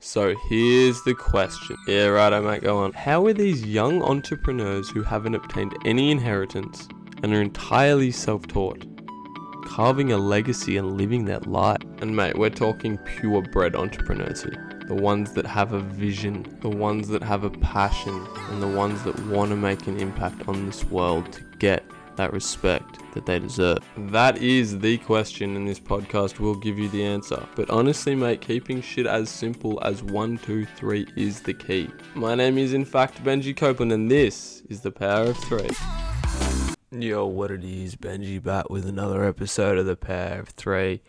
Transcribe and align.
So 0.00 0.36
here's 0.48 1.02
the 1.02 1.14
question. 1.14 1.76
Yeah, 1.88 2.06
right, 2.06 2.32
I 2.32 2.38
might 2.38 2.62
go 2.62 2.78
on. 2.78 2.92
How 2.92 3.26
are 3.26 3.32
these 3.32 3.64
young 3.64 4.00
entrepreneurs 4.00 4.88
who 4.88 5.02
haven't 5.02 5.34
obtained 5.34 5.74
any 5.84 6.12
inheritance 6.12 6.86
and 7.24 7.34
are 7.34 7.42
entirely 7.42 8.12
self 8.12 8.46
taught 8.46 8.86
carving 9.64 10.12
a 10.12 10.16
legacy 10.16 10.76
and 10.76 10.96
living 10.96 11.24
that 11.24 11.48
life? 11.48 11.82
And 12.00 12.14
mate, 12.14 12.38
we're 12.38 12.48
talking 12.48 12.96
purebred 12.98 13.74
entrepreneurs 13.74 14.44
here. 14.44 14.70
The 14.86 14.94
ones 14.94 15.32
that 15.32 15.46
have 15.46 15.72
a 15.72 15.80
vision, 15.80 16.46
the 16.60 16.70
ones 16.70 17.08
that 17.08 17.24
have 17.24 17.42
a 17.42 17.50
passion, 17.50 18.24
and 18.50 18.62
the 18.62 18.68
ones 18.68 19.02
that 19.02 19.18
want 19.26 19.50
to 19.50 19.56
make 19.56 19.88
an 19.88 19.98
impact 19.98 20.46
on 20.46 20.64
this 20.64 20.84
world 20.84 21.32
to 21.32 21.42
get 21.58 21.82
that 22.18 22.32
respect 22.32 22.98
that 23.14 23.24
they 23.24 23.38
deserve? 23.38 23.78
That 23.96 24.42
is 24.42 24.78
the 24.78 24.98
question, 24.98 25.56
and 25.56 25.66
this 25.66 25.80
podcast 25.80 26.38
will 26.38 26.54
give 26.54 26.78
you 26.78 26.88
the 26.90 27.02
answer. 27.02 27.42
But 27.56 27.70
honestly, 27.70 28.14
mate, 28.14 28.42
keeping 28.42 28.82
shit 28.82 29.06
as 29.06 29.30
simple 29.30 29.80
as 29.82 30.02
one, 30.02 30.36
two, 30.36 30.66
three 30.66 31.06
is 31.16 31.40
the 31.40 31.54
key. 31.54 31.88
My 32.14 32.34
name 32.34 32.58
is, 32.58 32.74
in 32.74 32.84
fact, 32.84 33.24
Benji 33.24 33.56
Copeland, 33.56 33.92
and 33.92 34.10
this 34.10 34.62
is 34.68 34.82
the 34.82 34.90
Power 34.90 35.30
of 35.30 35.38
Three. 35.38 35.70
Yo, 36.90 37.24
what 37.26 37.50
it 37.50 37.64
is, 37.64 37.96
Benji 37.96 38.42
back 38.42 38.68
with 38.68 38.86
another 38.86 39.24
episode 39.24 39.78
of 39.78 39.86
the 39.86 39.96
Power 39.96 40.40
of 40.40 40.48
Three. 40.50 41.00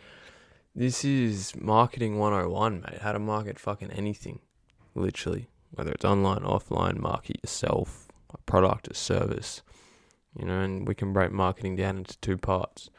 This 0.76 1.04
is 1.04 1.54
Marketing 1.60 2.20
101, 2.20 2.82
mate. 2.82 3.02
How 3.02 3.12
to 3.12 3.20
market 3.20 3.60
fucking 3.60 3.92
anything, 3.92 4.40
literally. 4.96 5.50
Whether 5.72 5.92
it's 5.92 6.06
online, 6.06 6.42
offline, 6.42 6.98
market 6.98 7.38
yourself, 7.44 8.08
a 8.34 8.38
product, 8.40 8.88
a 8.88 8.94
service 8.94 9.62
you 10.40 10.46
know, 10.46 10.62
and 10.62 10.88
we 10.88 10.96
can 10.96 11.14
break 11.14 11.32
marketing 11.32 11.76
down 11.76 11.98
into 11.98 12.18
two 12.20 12.38
parts. 12.38 12.90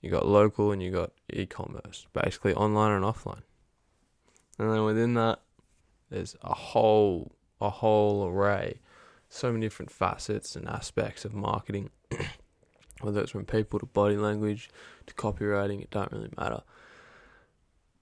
You 0.00 0.10
got 0.10 0.26
local 0.26 0.72
and 0.72 0.82
you 0.82 0.90
got 0.90 1.12
e-commerce, 1.32 2.06
basically 2.12 2.54
online 2.54 2.92
and 2.92 3.04
offline. 3.04 3.42
And 4.58 4.70
then 4.70 4.84
within 4.84 5.14
that, 5.14 5.40
there's 6.10 6.36
a 6.42 6.54
whole 6.54 7.32
a 7.60 7.68
whole 7.68 8.26
array, 8.26 8.80
so 9.28 9.52
many 9.52 9.66
different 9.66 9.90
facets 9.90 10.56
and 10.56 10.66
aspects 10.66 11.24
of 11.24 11.34
marketing. 11.34 11.90
Whether 13.00 13.20
it's 13.20 13.30
from 13.30 13.44
people 13.44 13.78
to 13.78 13.86
body 13.86 14.16
language 14.16 14.70
to 15.06 15.14
copywriting, 15.14 15.82
it 15.82 15.90
don't 15.90 16.12
really 16.12 16.30
matter. 16.38 16.62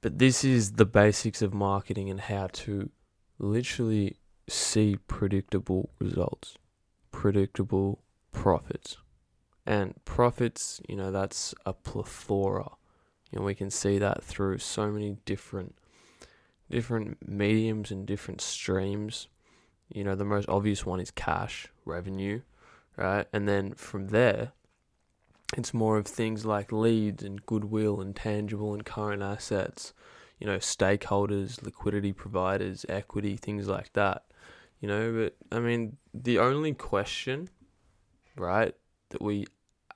But 0.01 0.19
this 0.19 0.45
is 0.45 0.73
the 0.73 0.87
basics 0.87 1.43
of 1.43 1.53
marketing 1.53 2.09
and 2.11 2.21
how 2.21 2.49
to 2.53 2.91
literally 3.39 4.17
see 4.49 4.97
predictable 5.07 5.91
results, 5.99 6.57
predictable 7.11 8.01
profits. 8.39 8.97
And 9.67 9.95
profits, 10.05 10.81
you 10.89 10.97
know, 10.97 11.11
that's 11.11 11.55
a 11.67 11.73
plethora. 11.73 12.71
You 13.31 13.39
know, 13.39 13.45
we 13.45 13.55
can 13.55 13.71
see 13.71 13.99
that 13.99 14.23
through 14.23 14.59
so 14.59 14.91
many 14.91 15.19
different 15.25 15.75
different 16.71 17.17
mediums 17.27 17.91
and 17.91 18.07
different 18.07 18.41
streams. 18.41 19.27
You 19.93 20.05
know, 20.05 20.15
the 20.15 20.25
most 20.25 20.49
obvious 20.49 20.87
one 20.87 21.01
is 21.01 21.11
cash, 21.11 21.69
revenue, 21.85 22.43
right? 22.97 23.27
And 23.33 23.49
then 23.49 23.75
from 23.75 24.09
there, 24.09 24.53
it's 25.57 25.75
more 25.75 25.97
of 25.97 26.07
things 26.07 26.45
like 26.45 26.71
leads 26.71 27.23
and 27.23 27.45
goodwill 27.45 28.01
and 28.01 28.15
tangible 28.15 28.75
and 28.75 28.85
current 28.85 29.23
assets, 29.23 29.95
you 30.39 30.47
know, 30.47 30.59
stakeholders, 30.59 31.63
liquidity 31.63 32.13
providers, 32.13 32.87
equity, 32.89 33.37
things 33.37 33.67
like 33.67 33.93
that. 33.95 34.25
You 34.81 34.89
know, 34.89 35.13
but 35.13 35.57
I 35.57 35.61
mean, 35.61 35.97
the 36.15 36.39
only 36.39 36.75
question 36.75 37.49
right, 38.39 38.75
that 39.11 39.23
we 39.23 39.47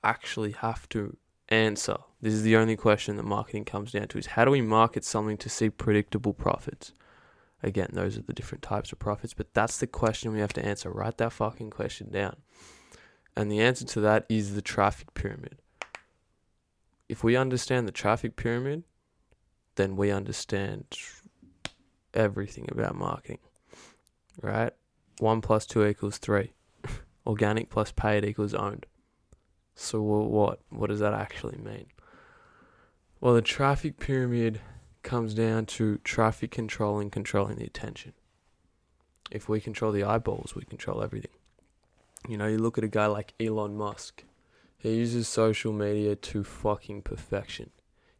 actually 0.03 0.51
have 0.51 0.87
to 0.89 1.17
answer. 1.49 1.97
This 2.21 2.33
is 2.33 2.43
the 2.43 2.55
only 2.55 2.75
question 2.75 3.17
that 3.17 3.23
marketing 3.23 3.65
comes 3.65 3.91
down 3.91 4.07
to 4.09 4.17
is 4.17 4.27
how 4.27 4.45
do 4.45 4.51
we 4.51 4.61
market 4.61 5.03
something 5.03 5.37
to 5.37 5.49
see 5.49 5.69
predictable 5.69 6.33
profits? 6.33 6.93
Again, 7.61 7.89
those 7.93 8.17
are 8.17 8.21
the 8.21 8.33
different 8.33 8.61
types 8.61 8.91
of 8.91 8.99
profits, 8.99 9.33
but 9.33 9.53
that's 9.53 9.77
the 9.77 9.87
question 9.87 10.33
we 10.33 10.39
have 10.39 10.53
to 10.53 10.65
answer. 10.65 10.89
Write 10.89 11.17
that 11.17 11.31
fucking 11.31 11.69
question 11.69 12.11
down. 12.11 12.37
And 13.35 13.51
the 13.51 13.61
answer 13.61 13.85
to 13.85 14.01
that 14.01 14.25
is 14.29 14.53
the 14.53 14.61
traffic 14.61 15.13
pyramid. 15.13 15.57
If 17.07 17.23
we 17.23 17.35
understand 17.35 17.87
the 17.87 17.91
traffic 17.93 18.35
pyramid, 18.35 18.83
then 19.75 19.95
we 19.95 20.11
understand 20.11 20.85
everything 22.13 22.67
about 22.71 22.95
marketing. 22.95 23.39
Right? 24.41 24.73
One 25.19 25.41
plus 25.41 25.65
two 25.65 25.85
equals 25.85 26.17
three 26.17 26.53
organic 27.25 27.69
plus 27.69 27.91
paid 27.91 28.25
equals 28.25 28.53
owned. 28.53 28.85
So 29.75 30.01
what 30.01 30.59
what 30.69 30.89
does 30.89 30.99
that 30.99 31.13
actually 31.13 31.57
mean? 31.57 31.87
Well, 33.19 33.33
the 33.33 33.41
traffic 33.41 33.99
pyramid 33.99 34.61
comes 35.01 35.33
down 35.33 35.65
to 35.65 35.97
traffic 35.99 36.51
controlling 36.51 37.09
controlling 37.09 37.57
the 37.57 37.65
attention. 37.65 38.13
If 39.31 39.49
we 39.49 39.59
control 39.59 39.91
the 39.91 40.03
eyeballs, 40.03 40.55
we 40.55 40.63
control 40.63 41.01
everything. 41.01 41.31
You 42.27 42.37
know, 42.37 42.47
you 42.47 42.57
look 42.57 42.77
at 42.77 42.83
a 42.83 42.89
guy 42.89 43.07
like 43.07 43.33
Elon 43.39 43.75
Musk. 43.75 44.23
He 44.77 44.95
uses 44.95 45.27
social 45.27 45.73
media 45.73 46.15
to 46.15 46.43
fucking 46.43 47.01
perfection. 47.03 47.71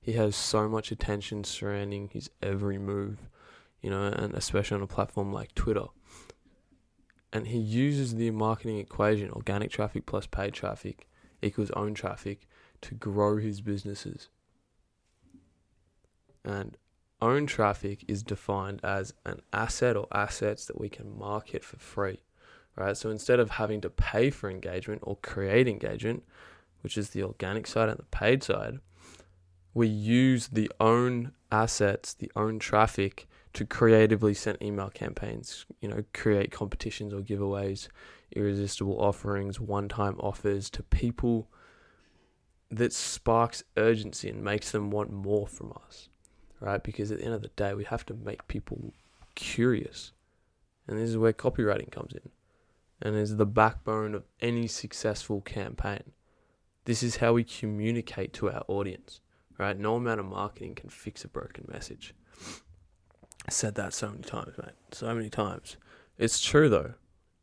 He 0.02 0.14
has 0.14 0.36
so 0.36 0.68
much 0.68 0.92
attention 0.92 1.44
surrounding 1.44 2.10
his 2.10 2.30
every 2.42 2.78
move, 2.78 3.30
you 3.82 3.90
know, 3.90 4.04
and 4.04 4.34
especially 4.34 4.76
on 4.76 4.82
a 4.84 4.88
platform 4.88 5.32
like 5.32 5.54
Twitter 5.56 5.86
and 7.34 7.48
he 7.48 7.58
uses 7.58 8.16
the 8.16 8.30
marketing 8.30 8.78
equation 8.78 9.32
organic 9.32 9.72
traffic 9.72 10.06
plus 10.06 10.28
paid 10.28 10.54
traffic 10.54 11.08
equals 11.42 11.72
own 11.72 11.96
traffic 11.96 12.48
to 12.82 12.94
grow 12.94 13.38
his 13.38 13.60
businesses. 13.60 14.30
And 16.46 16.78
own 17.22 17.48
traffic 17.48 18.06
is 18.08 18.22
defined 18.22 18.82
as 18.84 19.14
an 19.26 19.42
asset 19.52 19.98
or 19.98 20.08
assets 20.12 20.66
that 20.68 20.80
we 20.80 20.90
can 20.90 21.18
market 21.18 21.64
for 21.64 21.78
free, 21.78 22.22
right? 22.76 22.96
So 22.96 23.10
instead 23.10 23.40
of 23.40 23.52
having 23.52 23.82
to 23.82 23.90
pay 23.90 24.30
for 24.30 24.50
engagement 24.50 25.02
or 25.04 25.18
create 25.18 25.68
engagement, 25.68 26.24
which 26.82 26.98
is 26.98 27.10
the 27.10 27.24
organic 27.24 27.66
side 27.66 27.90
and 27.90 27.98
the 27.98 28.04
paid 28.04 28.44
side, 28.44 28.80
we 29.74 29.88
use 29.88 30.50
the 30.50 30.72
own 30.80 31.32
assets, 31.52 32.14
the 32.14 32.32
own 32.36 32.60
traffic 32.60 33.28
to 33.54 33.66
creatively 33.66 34.34
send 34.34 34.58
email 34.62 34.90
campaigns, 34.90 35.66
you 35.80 35.88
know, 35.88 36.04
create 36.14 36.52
competitions 36.52 37.14
or 37.14 37.22
giveaways, 37.22 37.88
irresistible 38.36 39.00
offerings, 39.00 39.60
one 39.60 39.88
time 39.88 40.16
offers 40.20 40.70
to 40.72 40.84
people 40.84 41.48
that 42.72 42.92
sparks 42.92 43.64
urgency 43.78 44.30
and 44.30 44.44
makes 44.44 44.72
them 44.72 44.90
want 44.90 45.12
more 45.12 45.48
from 45.48 45.72
us, 45.86 46.10
right? 46.60 46.84
Because 46.84 47.12
at 47.12 47.20
the 47.20 47.26
end 47.26 47.36
of 47.36 47.44
the 47.44 47.50
day, 47.50 47.76
we 47.76 47.84
have 47.84 48.06
to 48.08 48.16
make 48.16 48.48
people 48.48 48.94
curious. 49.36 50.12
And 50.88 50.98
this 50.98 51.10
is 51.10 51.18
where 51.18 51.34
copywriting 51.34 51.92
comes 51.92 52.14
in 52.14 52.30
and 53.02 53.16
is 53.16 53.38
the 53.38 53.46
backbone 53.46 54.16
of 54.16 54.24
any 54.42 54.66
successful 54.66 55.42
campaign. 55.42 56.12
This 56.86 57.04
is 57.04 57.18
how 57.18 57.34
we 57.34 57.44
communicate 57.44 58.34
to 58.34 58.50
our 58.50 58.64
audience, 58.68 59.22
right? 59.60 59.78
No 59.78 59.96
amount 59.96 60.20
of 60.20 60.26
marketing 60.26 60.74
can 60.74 60.90
fix 60.90 61.24
a 61.24 61.28
broken 61.28 61.66
message 61.72 62.16
said 63.52 63.76
that 63.76 63.94
so 63.94 64.10
many 64.10 64.24
times, 64.24 64.58
mate. 64.58 64.74
So 64.92 65.14
many 65.14 65.30
times. 65.30 65.78
It's 66.18 66.42
true 66.42 66.70
though, 66.70 66.94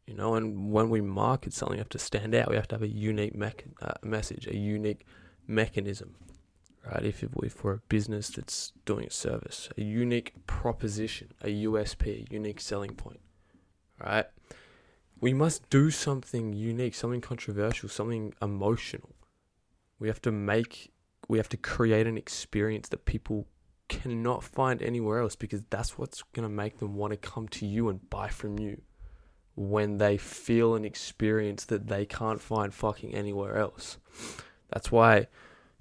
you 0.06 0.14
know. 0.14 0.34
And 0.34 0.72
when 0.72 0.88
we 0.90 1.00
market 1.00 1.52
something, 1.52 1.74
we 1.74 1.78
have 1.78 1.88
to 1.90 1.98
stand 1.98 2.34
out. 2.34 2.48
We 2.48 2.56
have 2.56 2.68
to 2.68 2.76
have 2.76 2.82
a 2.82 2.88
unique 2.88 3.34
mech- 3.34 3.66
uh, 3.82 3.94
message, 4.02 4.46
a 4.46 4.56
unique 4.56 5.06
mechanism, 5.46 6.14
right? 6.86 7.04
If 7.04 7.22
if 7.22 7.64
we're 7.64 7.74
a 7.74 7.82
business 7.88 8.28
that's 8.30 8.72
doing 8.86 9.06
a 9.06 9.10
service, 9.10 9.68
a 9.76 9.82
unique 9.82 10.34
proposition, 10.46 11.32
a 11.42 11.64
USP, 11.64 12.06
a 12.30 12.32
unique 12.32 12.60
selling 12.60 12.94
point, 12.94 13.20
right? 14.02 14.26
We 15.20 15.34
must 15.34 15.68
do 15.68 15.90
something 15.90 16.54
unique, 16.54 16.94
something 16.94 17.20
controversial, 17.20 17.90
something 17.90 18.32
emotional. 18.40 19.10
We 19.98 20.08
have 20.08 20.22
to 20.22 20.32
make, 20.32 20.92
we 21.28 21.36
have 21.36 21.50
to 21.50 21.58
create 21.58 22.06
an 22.06 22.16
experience 22.16 22.88
that 22.88 23.04
people 23.04 23.46
cannot 23.90 24.44
find 24.44 24.80
anywhere 24.80 25.18
else 25.18 25.36
because 25.36 25.62
that's 25.68 25.98
what's 25.98 26.22
going 26.32 26.48
to 26.48 26.54
make 26.54 26.78
them 26.78 26.94
want 26.94 27.10
to 27.10 27.16
come 27.16 27.48
to 27.48 27.66
you 27.66 27.88
and 27.88 28.08
buy 28.08 28.28
from 28.28 28.58
you 28.58 28.80
when 29.56 29.98
they 29.98 30.16
feel 30.16 30.74
an 30.74 30.84
experience 30.84 31.64
that 31.66 31.88
they 31.88 32.06
can't 32.06 32.40
find 32.40 32.72
fucking 32.72 33.14
anywhere 33.14 33.58
else. 33.58 33.98
That's 34.70 34.90
why 34.90 35.26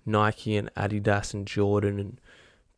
Nike 0.05 0.57
and 0.57 0.73
Adidas 0.73 1.33
and 1.33 1.45
Jordan 1.45 1.99
and 1.99 2.21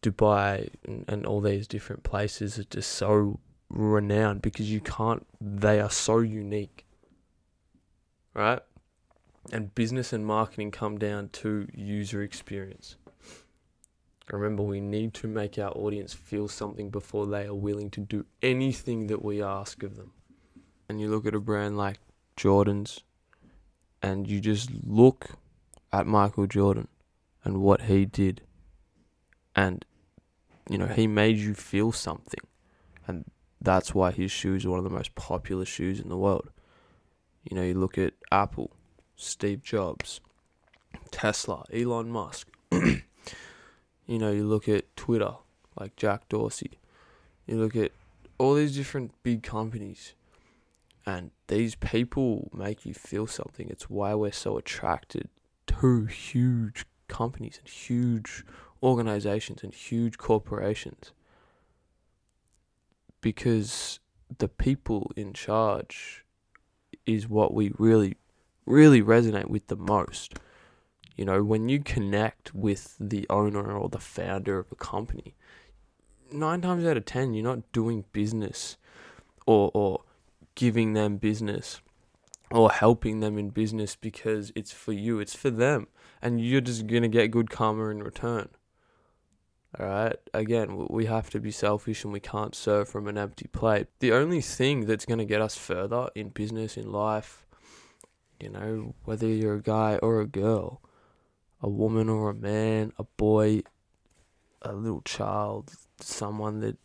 Dubai 0.04 0.70
and, 0.86 1.06
and 1.08 1.26
all 1.26 1.42
these 1.42 1.68
different 1.68 2.04
places 2.04 2.60
are 2.60 2.66
just 2.66 2.92
so 2.92 3.40
renowned 3.70 4.42
because 4.42 4.70
you 4.70 4.82
can't, 4.82 5.26
they 5.40 5.80
are 5.80 5.90
so 5.90 6.20
unique. 6.20 6.86
Right? 8.34 8.60
And 9.52 9.74
business 9.74 10.12
and 10.12 10.26
marketing 10.26 10.72
come 10.72 11.00
down 11.00 11.30
to 11.30 11.68
user 11.74 12.22
experience. 12.22 12.98
Remember, 14.30 14.64
we 14.64 14.80
need 14.80 15.14
to 15.16 15.28
make 15.28 15.58
our 15.58 15.72
audience 15.72 16.14
feel 16.14 16.48
something 16.48 16.90
before 16.90 17.26
they 17.26 17.46
are 17.46 17.54
willing 17.54 17.90
to 17.92 18.00
do 18.00 18.26
anything 18.42 19.08
that 19.08 19.24
we 19.24 19.42
ask 19.42 19.84
of 19.84 19.98
them. 19.98 20.12
And 20.88 21.02
you 21.02 21.10
look 21.10 21.26
at 21.26 21.36
a 21.36 21.40
brand 21.40 21.78
like 21.78 22.00
Jordan's, 22.36 23.02
and 24.02 24.28
you 24.28 24.40
just 24.40 24.70
look 24.86 25.32
at 25.92 26.08
Michael 26.08 26.48
Jordan 26.48 26.88
and 27.44 27.62
what 27.62 27.82
he 27.84 28.06
did. 28.06 28.42
And, 29.56 29.86
you 30.70 30.78
know, 30.78 30.88
he 30.88 31.08
made 31.08 31.38
you 31.38 31.54
feel 31.54 31.92
something, 31.92 32.40
And 33.08 33.26
that's 33.60 33.94
why 33.94 34.12
his 34.12 34.32
shoes 34.32 34.66
are 34.66 34.70
one 34.70 34.80
of 34.80 34.86
the 34.86 34.90
most 34.90 35.14
popular 35.16 35.66
shoes 35.66 36.00
in 36.00 36.10
the 36.10 36.18
world. 36.18 36.50
You 37.44 37.56
know, 37.58 37.64
you 37.64 37.74
look 37.74 37.98
at 37.98 38.14
Apple, 38.32 38.72
Steve 39.16 39.64
Jobs, 39.64 40.22
Tesla, 41.12 41.66
Elon 41.74 42.10
Musk. 42.10 42.48
You 44.12 44.20
know, 44.20 44.32
you 44.32 44.44
look 44.44 44.68
at 44.68 44.94
Twitter, 44.98 45.36
like 45.80 45.96
Jack 45.96 46.28
Dorsey. 46.28 46.80
You 47.46 47.58
look 47.58 47.78
at 47.78 47.92
all 48.38 48.56
these 48.56 48.76
different 48.76 49.12
big 49.24 49.42
companies, 49.42 50.16
and 51.06 51.32
these 51.48 51.76
people 51.76 52.50
make 52.54 52.86
you 52.86 52.94
feel 52.94 53.26
something. 53.26 53.70
It's 53.70 53.90
why 53.90 54.14
we're 54.14 54.34
so 54.34 54.58
attracted 54.58 55.30
to 55.68 56.06
huge 56.06 56.86
companies 57.08 57.60
and 57.60 57.70
huge 57.70 58.44
organizations 58.84 59.64
and 59.64 59.74
huge 59.74 60.18
corporations 60.18 61.14
because 63.22 64.00
the 64.40 64.48
people 64.48 65.12
in 65.16 65.34
charge 65.34 66.26
is 67.06 67.30
what 67.30 67.54
we 67.54 67.72
really, 67.78 68.18
really 68.66 69.02
resonate 69.02 69.48
with 69.48 69.68
the 69.68 69.76
most. 69.76 70.36
You 71.16 71.26
know, 71.26 71.44
when 71.44 71.70
you 71.70 71.80
connect 71.80 72.54
with 72.56 72.96
the 73.00 73.26
owner 73.30 73.72
or 73.72 73.90
the 73.90 74.00
founder 74.00 74.58
of 74.60 74.72
a 74.72 74.76
company, 74.76 75.36
nine 76.32 76.62
times 76.62 76.86
out 76.86 76.98
of 76.98 77.06
ten, 77.06 77.34
you're 77.34 77.44
not 77.44 77.72
doing 77.72 78.06
business 78.14 78.78
or, 79.46 79.72
or 79.74 80.04
giving 80.56 80.94
them 80.94 81.18
business 81.18 81.82
or 82.50 82.72
helping 82.72 83.20
them 83.20 83.38
in 83.38 83.50
business 83.50 83.96
because 83.96 84.52
it's 84.56 84.72
for 84.72 84.94
you, 84.94 85.20
it's 85.20 85.36
for 85.36 85.50
them. 85.50 85.88
And 86.22 86.40
you're 86.40 86.62
just 86.62 86.88
going 86.88 87.04
to 87.04 87.08
get 87.08 87.32
good 87.32 87.50
karma 87.50 87.90
in 87.90 88.04
return. 88.04 88.50
All 89.80 89.86
right. 89.86 90.18
Again, 90.34 90.88
we 90.90 91.06
have 91.06 91.30
to 91.30 91.40
be 91.40 91.52
selfish 91.52 92.04
and 92.04 92.12
we 92.12 92.20
can't 92.20 92.54
serve 92.54 92.90
from 92.90 93.08
an 93.08 93.18
empty 93.18 93.48
plate. 93.48 93.88
The 94.00 94.12
only 94.12 94.42
thing 94.42 94.86
that's 94.86 95.06
going 95.06 95.20
to 95.20 95.26
get 95.26 95.42
us 95.42 95.56
further 95.56 96.10
in 96.14 96.30
business, 96.30 96.76
in 96.76 96.92
life, 96.92 97.46
you 98.40 98.50
know, 98.50 98.96
whether 99.06 99.28
you're 99.28 99.56
a 99.56 99.62
guy 99.62 99.98
or 100.04 100.20
a 100.20 100.28
girl, 100.28 100.82
a 101.62 101.70
woman 101.70 102.10
or 102.10 102.30
a 102.30 102.34
man, 102.34 102.92
a 102.98 103.04
boy, 103.04 103.62
a 104.62 104.74
little 104.74 105.02
child, 105.02 105.74
someone 106.00 106.60
that 106.62 106.78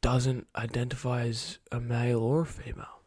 doesn't 0.00 0.46
identify 0.56 1.22
as 1.26 1.58
a 1.70 1.80
male 1.80 2.20
or 2.20 2.42
a 2.42 2.46
female, 2.46 3.02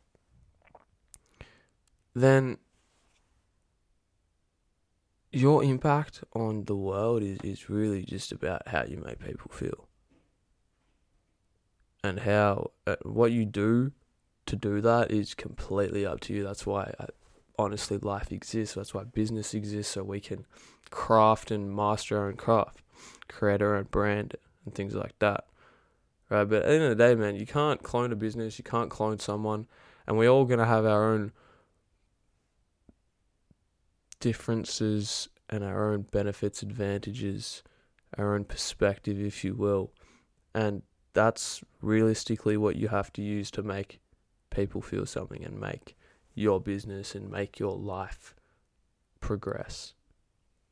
then 2.14 2.58
your 5.32 5.64
impact 5.64 6.24
on 6.34 6.64
the 6.64 6.76
world 6.76 7.22
is, 7.22 7.38
is 7.44 7.70
really 7.70 8.04
just 8.04 8.32
about 8.32 8.68
how 8.68 8.86
you 8.86 8.98
make 9.06 9.20
people 9.20 9.52
feel. 9.52 9.90
And 12.04 12.20
how 12.20 12.72
uh, 12.88 12.96
what 13.02 13.32
you 13.32 13.46
do 13.46 13.92
to 14.46 14.56
do 14.56 14.80
that 14.80 15.12
is 15.12 15.34
completely 15.34 16.06
up 16.06 16.22
to 16.22 16.34
you. 16.34 16.44
That's 16.44 16.66
why 16.66 16.94
I, 17.00 17.08
honestly 17.58 17.98
life 17.98 18.32
exists 18.32 18.76
that's 18.76 18.94
why 18.94 19.04
business 19.04 19.54
exists 19.54 19.94
so 19.94 20.04
we 20.04 20.20
can 20.20 20.46
craft 20.90 21.52
and 21.52 21.76
master 21.76 22.18
our 22.18 22.28
own 22.28 22.36
craft 22.36 22.82
create 23.28 23.62
our 23.62 23.76
own 23.76 23.88
brand 23.92 24.36
and 24.66 24.76
things 24.76 24.94
like 24.94 25.18
that 25.20 25.46
right 26.30 26.46
but 26.46 26.64
at 26.64 26.68
the 26.68 26.74
end 26.74 26.84
of 26.84 26.90
the 26.90 26.96
day 26.96 27.16
man 27.16 27.36
you 27.36 27.46
can't 27.46 27.84
clone 27.84 28.12
a 28.12 28.16
business 28.16 28.58
you 28.58 28.64
can't 28.64 28.90
clone 28.90 29.20
someone 29.20 29.68
and 30.08 30.18
we're 30.18 30.30
all 30.30 30.46
going 30.46 30.60
to 30.60 30.66
have 30.66 30.86
our 30.86 31.12
own 31.12 31.32
differences 34.20 35.30
and 35.50 35.64
our 35.64 35.92
own 35.92 36.04
benefits, 36.04 36.64
advantages, 36.64 37.64
our 38.18 38.34
own 38.36 38.44
perspective, 38.44 39.20
if 39.20 39.44
you 39.44 39.54
will. 39.54 39.92
And 40.54 40.82
that's 41.14 41.62
realistically 41.82 42.58
what 42.58 42.76
you 42.76 42.88
have 42.90 43.12
to 43.14 43.22
use 43.22 43.52
to 43.52 43.64
make 43.64 44.00
people 44.50 44.82
feel 44.82 45.06
something 45.06 45.44
and 45.44 45.60
make 45.60 45.96
your 46.36 46.60
business 46.62 47.16
and 47.16 47.32
make 47.32 47.58
your 47.60 47.76
life 47.76 48.36
progress. 49.20 49.94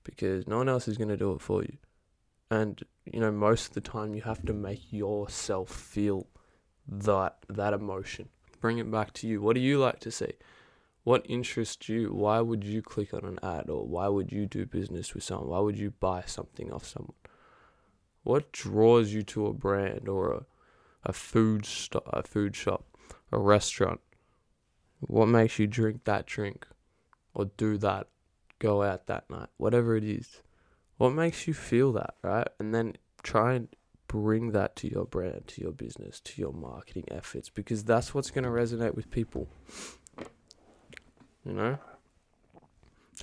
Because 0.03 0.47
no 0.47 0.57
one 0.57 0.69
else 0.69 0.87
is 0.87 0.97
going 0.97 1.09
to 1.09 1.17
do 1.17 1.31
it 1.31 1.41
for 1.41 1.63
you. 1.63 1.77
And, 2.51 2.83
you 3.05 3.19
know, 3.19 3.31
most 3.31 3.69
of 3.69 3.73
the 3.73 3.81
time 3.81 4.13
you 4.13 4.21
have 4.21 4.45
to 4.45 4.53
make 4.53 4.91
yourself 4.91 5.69
feel 5.69 6.27
that 6.87 7.37
that 7.49 7.73
emotion. 7.73 8.29
Bring 8.59 8.77
it 8.77 8.91
back 8.91 9.13
to 9.13 9.27
you. 9.27 9.41
What 9.41 9.55
do 9.55 9.61
you 9.61 9.79
like 9.79 9.99
to 10.01 10.11
see? 10.11 10.33
what 11.03 11.25
interests 11.27 11.89
you? 11.89 12.13
Why 12.13 12.39
would 12.39 12.63
you 12.63 12.81
click 12.81 13.13
on 13.13 13.25
an 13.25 13.39
ad 13.43 13.69
or 13.69 13.85
why 13.85 14.07
would 14.07 14.31
you 14.31 14.45
do 14.45 14.65
business 14.65 15.13
with 15.13 15.23
someone? 15.23 15.49
Why 15.49 15.59
would 15.59 15.77
you 15.77 15.91
buy 15.91 16.23
something 16.25 16.71
off 16.71 16.85
someone? 16.85 17.15
What 18.23 18.53
draws 18.53 19.13
you 19.13 19.21
to 19.23 19.47
a 19.47 19.53
brand 19.53 20.07
or 20.07 20.31
a, 20.31 20.45
a 21.03 21.13
food 21.13 21.65
st- 21.65 22.03
a 22.07 22.23
food 22.23 22.55
shop, 22.55 22.85
a 23.31 23.37
restaurant? 23.37 23.99
What 25.07 25.27
makes 25.27 25.59
you 25.59 25.67
drink 25.67 26.03
that 26.05 26.25
drink 26.25 26.67
or 27.33 27.45
do 27.57 27.77
that, 27.77 28.07
go 28.59 28.83
out 28.83 29.07
that 29.07 29.29
night, 29.29 29.49
whatever 29.57 29.95
it 29.95 30.03
is? 30.03 30.41
What 30.97 31.11
makes 31.11 31.47
you 31.47 31.53
feel 31.53 31.91
that, 31.93 32.15
right? 32.21 32.47
And 32.59 32.73
then 32.73 32.97
try 33.23 33.53
and 33.53 33.67
bring 34.07 34.51
that 34.51 34.75
to 34.75 34.87
your 34.87 35.05
brand, 35.05 35.47
to 35.47 35.61
your 35.61 35.71
business, 35.71 36.19
to 36.19 36.39
your 36.39 36.53
marketing 36.53 37.05
efforts 37.09 37.49
because 37.49 37.83
that's 37.83 38.13
what's 38.13 38.31
going 38.31 38.43
to 38.43 38.49
resonate 38.49 38.95
with 38.95 39.09
people. 39.09 39.47
You 41.43 41.53
know? 41.53 41.77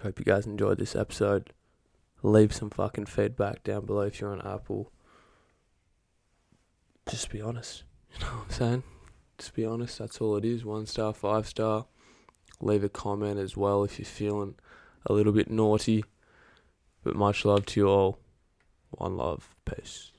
Hope 0.02 0.18
you 0.18 0.24
guys 0.24 0.46
enjoyed 0.46 0.78
this 0.78 0.96
episode. 0.96 1.52
Leave 2.22 2.52
some 2.52 2.70
fucking 2.70 3.06
feedback 3.06 3.62
down 3.62 3.86
below 3.86 4.02
if 4.02 4.20
you're 4.20 4.32
on 4.32 4.42
Apple. 4.42 4.90
Just 7.08 7.30
be 7.30 7.40
honest. 7.40 7.84
You 8.12 8.26
know 8.26 8.32
what 8.32 8.44
I'm 8.46 8.50
saying? 8.50 8.82
Just 9.40 9.54
be 9.54 9.64
honest. 9.64 9.98
That's 9.98 10.20
all 10.20 10.36
it 10.36 10.44
is. 10.44 10.66
One 10.66 10.84
star, 10.84 11.14
five 11.14 11.46
star. 11.46 11.86
Leave 12.60 12.84
a 12.84 12.90
comment 12.90 13.38
as 13.38 13.56
well 13.56 13.84
if 13.84 13.98
you're 13.98 14.04
feeling 14.04 14.56
a 15.06 15.14
little 15.14 15.32
bit 15.32 15.50
naughty. 15.50 16.04
But 17.02 17.16
much 17.16 17.46
love 17.46 17.64
to 17.66 17.80
you 17.80 17.88
all. 17.88 18.18
One 18.90 19.16
love. 19.16 19.48
Peace. 19.64 20.12